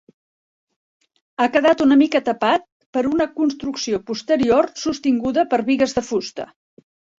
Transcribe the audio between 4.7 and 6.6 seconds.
sostinguda per bigues de fusta.